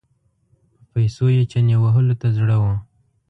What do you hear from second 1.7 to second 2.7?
وهلو ته زړه و.